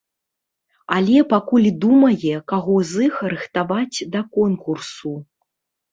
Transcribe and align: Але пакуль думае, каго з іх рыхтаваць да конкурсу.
Але 0.95 1.19
пакуль 1.33 1.67
думае, 1.83 2.33
каго 2.53 2.75
з 2.93 3.07
іх 3.11 3.15
рыхтаваць 3.35 3.97
да 4.17 4.21
конкурсу. 4.39 5.13